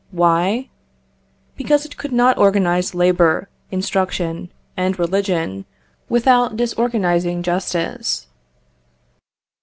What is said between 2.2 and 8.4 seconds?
organise labour, instruction, and religion, without disorganising justice.